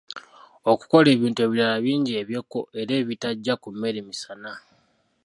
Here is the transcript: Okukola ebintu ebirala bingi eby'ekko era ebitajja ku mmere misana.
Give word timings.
Okukola 0.71 1.07
ebintu 1.15 1.39
ebirala 1.45 1.77
bingi 1.85 2.11
eby'ekko 2.21 2.61
era 2.79 2.93
ebitajja 3.01 3.53
ku 3.61 3.67
mmere 3.73 3.99
misana. 4.09 4.51